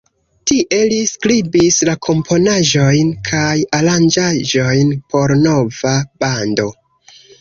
Tie, 0.51 0.77
li 0.91 0.95
skribis 1.09 1.77
la 1.89 1.93
komponaĵojn 2.07 3.11
kaj 3.29 3.53
aranĝaĵojn 3.81 4.97
por 5.13 5.35
nova 5.43 5.97
bando. 6.25 6.67